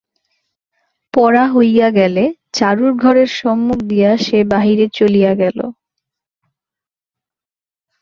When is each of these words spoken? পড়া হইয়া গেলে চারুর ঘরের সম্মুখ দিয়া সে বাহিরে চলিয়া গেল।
পড়া 1.13 1.45
হইয়া 1.47 1.87
গেলে 1.91 2.23
চারুর 2.53 2.93
ঘরের 2.95 3.29
সম্মুখ 3.39 3.79
দিয়া 3.83 4.11
সে 4.25 4.39
বাহিরে 4.51 4.85
চলিয়া 4.97 5.31
গেল। 5.41 5.59